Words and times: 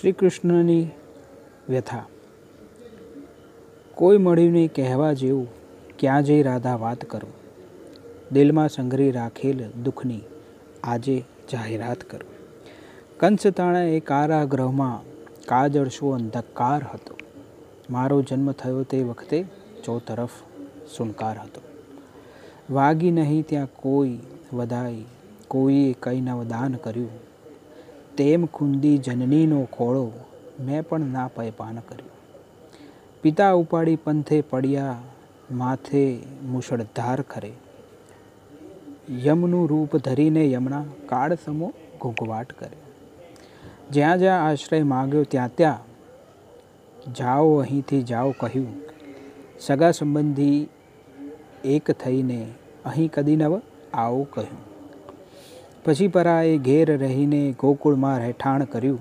શ્રી 0.00 0.12
કૃષ્ણની 0.12 0.88
વ્યથા. 1.68 2.04
કોઈ 3.94 4.18
મળીને 4.18 4.68
કહેવા 4.68 5.12
જેવું 5.12 5.48
ક્યાં 5.98 6.22
જઈ 6.22 6.42
રાધા 6.42 6.76
વાત 6.76 7.04
કરું? 7.04 7.32
દિલમાં 8.32 8.68
સંઘરી 8.68 9.10
રાખેલ 9.10 9.70
દુઃખની 9.70 10.20
આજે 10.84 11.24
જાહેરાત 11.52 11.96
કરું. 11.96 12.30
કંસતાણા 13.20 13.82
એ 13.82 14.00
કારાગૃહમાં 14.00 15.02
કાજળશો 15.46 16.10
અંધકાર 16.10 16.82
હતો. 16.94 17.16
મારો 17.90 18.22
જન્મ 18.22 18.52
થયો 18.52 18.82
તે 18.82 19.02
વખતે 19.02 19.44
ચોતરફ 19.84 20.30
સુનકાર 20.96 21.38
હતો. 21.38 21.60
વાગી 22.70 23.10
નહીં 23.10 23.44
ત્યાં 23.48 23.66
કોઈ 23.66 24.18
વધાઈ, 24.52 25.04
કોઈએ 25.48 25.92
કંઈ 26.00 26.20
નવદાન 26.20 26.72
કર્યું. 26.72 27.35
તેમ 28.16 28.46
ખુંદી 28.46 28.98
જનનીનો 28.98 29.64
ખોળો 29.64 30.12
મેં 30.60 30.82
પણ 30.82 31.00
ના 31.00 31.26
પૈપાન 31.26 31.78
કર્યું. 31.88 32.10
પિતા 33.22 33.52
ઉપાડી 33.52 33.96
પંથે 33.96 34.40
પડ્યા, 34.40 35.00
માથે 35.52 36.18
મુશળધાર 36.42 37.22
ખરે. 37.22 37.52
યમનું 39.24 39.68
રૂપ 39.68 39.96
ધરીને 39.96 40.52
યમના 40.52 40.84
કાળ 41.06 41.34
સમો 41.34 41.72
ઘૂંઘવાટ 42.00 42.52
કરે. 42.52 42.76
જ્યાં 43.90 44.18
જ્યાં 44.18 44.46
આશ્રય 44.46 44.82
માગ્યો 44.82 45.22
ત્યાં 45.22 45.54
ત્યાં 45.54 47.12
જાઓ 47.12 47.56
અહીંથી 47.56 48.02
જાઓ 48.02 48.30
કહ્યું. 48.30 48.80
સગા 49.60 49.90
સંબંધી 49.90 50.68
એક 51.64 51.90
થઈને 51.90 52.40
અહીં 52.84 53.10
કદી 53.10 53.36
નવ 53.36 53.60
આવો 53.94 54.22
કહ્યું. 54.24 54.65
પછી 55.86 56.08
પરાએ 56.08 56.58
ઘેર 56.58 56.98
રહીને 56.98 57.54
ગોકુળમાં 57.60 58.18
રહેઠાણ 58.18 58.64
કર્યું. 58.64 58.98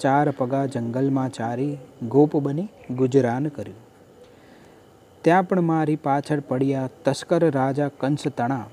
ચાર 0.00 0.30
પગા 0.30 0.66
જંગલમાં 0.66 1.30
ચારી 1.30 1.76
ગોપ 2.08 2.36
બની 2.36 2.68
ગુજરાન 2.90 3.48
કર્યું. 3.48 3.76
ત્યાં 5.22 5.48
પણ 5.48 5.60
મારી 5.60 5.96
પાછળ 5.96 6.40
પડ્યા 6.40 6.88
તસ્કર 7.04 7.50
રાજા 7.50 7.88
કંસ 7.88 8.28
તણા. 8.28 8.66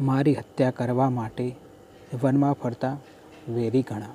મારી 0.00 0.34
હત્યા 0.34 0.70
કરવા 0.70 1.10
માટે 1.10 1.56
વનમાં 2.22 2.52
ફરતા 2.52 2.96
વેરી 3.48 3.82
ઘણા. 3.82 4.14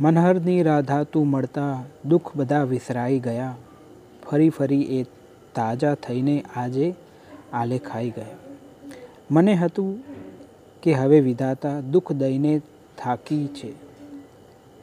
મનહરની 0.00 0.62
રાધા 0.62 1.02
તું 1.02 1.26
મળતા 1.26 1.82
દુઃખ 2.04 2.36
બધા 2.36 2.62
વિસરાઈ 2.62 3.18
ગયા. 3.18 3.56
ફરી 4.30 4.48
ફરી 4.48 4.82
એ 4.82 5.02
તાજા 5.54 5.94
થઈને 5.94 6.44
આજે 6.56 6.94
આલેખાઈ 7.52 8.10
ગયા. 8.10 8.45
મને 9.30 9.54
હતું 9.54 10.04
કે 10.82 10.92
હવે 10.92 11.20
વિધાતા 11.20 11.80
દુઃખ 11.80 12.12
દઈને 12.12 12.60
થાકી 12.98 13.46
છે. 13.46 13.72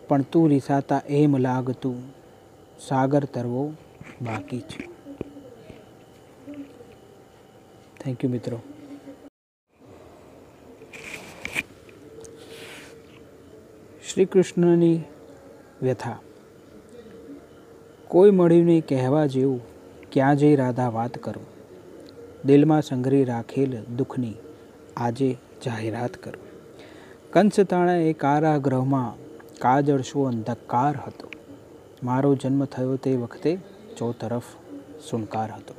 પણ 0.08 0.22
તું 0.22 0.50
રિસાતા 0.50 1.02
એમ 1.10 1.38
લાગતું 1.38 2.04
સાગર 2.88 3.24
તરવો 3.24 3.74
બાકી 4.22 4.60
છે. 4.60 4.90
થેન્ક 8.00 8.26
યુ 8.26 8.32
મિત્રો. 8.32 8.60
શ્રી 14.10 14.26
કૃષ્ણની 14.26 15.02
વ્યથા. 15.82 16.20
કોઈ 18.08 18.32
મળ્યું 18.32 18.66
નહીં 18.66 18.86
કહેવા 18.88 19.26
જેવું 19.26 19.62
ક્યાં 20.12 20.36
જઈ 20.36 20.56
રાધા 20.56 20.90
વાત 20.90 21.18
કરું. 21.18 21.53
દિલમાં 22.46 22.82
સંઘરી 22.82 23.26
રાખેલ 23.26 23.84
દુઃખની 23.84 24.34
આજે 24.98 25.38
જાહેરાત 25.66 26.14
કરો. 26.14 26.40
કંસતાણા 27.34 27.96
એ 27.96 28.14
કારાગૃહમાં 28.14 29.14
કાજળશો 29.60 30.24
અંધકાર 30.24 30.96
હતો. 31.08 31.32
મારો 32.04 32.36
જન્મ 32.36 32.66
થયો 32.66 32.96
તે 32.96 33.16
વખતે 33.16 33.60
ચોતરફ 33.98 34.44
સુનકાર 35.10 35.52
હતો. 35.52 35.74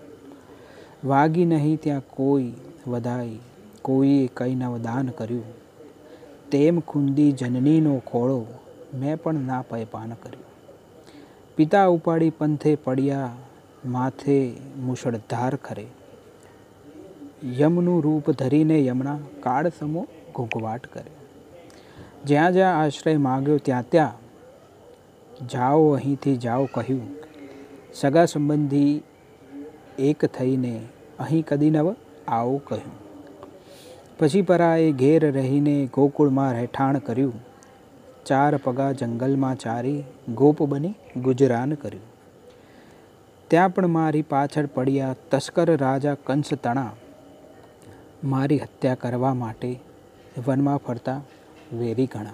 વાગી 1.04 1.44
નહીં 1.44 1.80
ત્યાં 1.80 2.00
કોઈ 2.00 2.52
વધાઈ, 2.86 3.38
કોઈએ 3.82 4.26
કંઈ 4.26 4.54
નવદાન 4.54 5.06
કર્યું. 5.06 5.44
તેમ 6.50 6.80
ખુંદી 6.80 7.32
જનનીનો 7.32 7.98
ખોળો 7.98 8.46
મેં 8.94 9.22
પણ 9.22 9.34
ના 9.34 9.64
પૈપાન 9.70 10.08
કર્યું. 10.08 10.44
પિતા 11.56 11.86
ઉપાડી 11.86 12.30
પંથે 12.30 12.74
પડ્યા, 12.74 13.36
માથે 13.86 14.52
મુશળધાર 14.78 15.56
ખરે. 15.56 15.86
યમનું 17.44 18.02
રૂપ 18.02 18.30
ધરીને 18.30 18.84
યમના 18.84 19.18
કાળસમો 19.40 20.06
ઘૂંઘવાટ 20.34 20.86
કરે. 20.86 21.10
જ્યાં 22.24 22.52
જ્યાં 22.52 22.80
આશ્રય 22.80 23.16
માગ્યો 23.16 23.56
ત્યાં 23.56 23.84
ત્યાં 23.88 24.12
જાઓ 25.46 25.90
અહીંથી 25.90 26.36
જાઓ 26.36 26.64
કહ્યું. 26.64 27.16
સગા 27.94 28.24
સંબંધી 28.24 29.02
એક 29.98 30.24
થઈને 30.24 30.80
અહીં 31.18 31.44
કદી 31.44 31.70
નવ 31.70 31.94
આવો 32.28 32.58
કહ્યું. 32.58 32.92
પછી 34.18 34.42
પરાએ 34.42 34.92
ઘેર 34.92 35.32
રહીને 35.32 35.88
ગોકુળમાં 35.94 36.52
રહેઠાણ 36.52 36.98
કર્યું. 36.98 37.32
ચાર 38.26 38.56
પગા 38.56 38.92
જંગલમાં 38.92 39.56
ચારી 39.56 40.04
ગોપ 40.34 40.62
બની 40.62 40.94
ગુજરાન 41.22 41.74
કર્યું. 41.74 42.04
ત્યાં 43.48 43.74
પણ 43.74 43.86
મારી 43.86 44.22
પાછળ 44.22 44.66
પડ્યા 44.66 45.14
તસ્કર 45.30 45.76
રાજા 45.76 46.14
કંસ 46.14 46.54
તણા 46.54 46.92
મારી 48.24 48.58
હત્યા 48.58 48.94
કરવા 48.94 49.34
માટે 49.34 49.80
વનમાં 50.46 50.76
ફરતા 50.76 51.20
વેરી 51.72 52.06
ઘણા. 52.06 52.32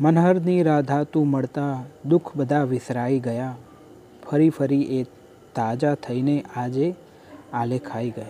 મનહરની 0.00 0.62
રાધા 0.62 1.04
તું 1.04 1.28
મળતા 1.28 1.84
દુઃખ 2.06 2.36
બધા 2.36 2.62
વિસરાઈ 2.62 3.20
ગયા. 3.20 3.56
ફરી 4.30 4.50
ફરી 4.50 5.00
એ 5.00 5.04
તાજા 5.54 5.94
થઈને 5.94 6.44
આજે 6.56 6.94
આલે 7.52 7.78
ખાઈ 7.78 8.10
ગયા. 8.10 8.26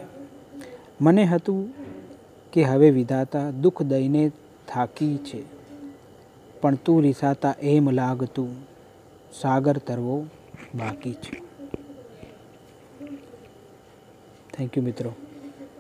મને 1.01 1.25
હતું 1.25 1.69
કે 2.53 2.63
હવે 2.63 2.91
વિધાતા 2.91 3.51
દુઃખ 3.51 3.83
દઈને 3.83 4.33
થાકી 4.69 5.17
છે. 5.17 5.43
પણ 6.61 6.75
તું 6.75 7.03
રિસાતા 7.03 7.55
એમ 7.61 7.91
લાગતું 7.91 8.57
સાગર 9.33 9.79
તરવો 9.79 10.27
બાકી 10.75 11.13
છે. 11.13 11.43
થેન્ક 14.53 14.79
યુ 14.79 14.85
મિત્રો. 14.85 15.13